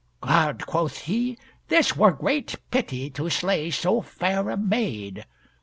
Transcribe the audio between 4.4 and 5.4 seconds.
a maid!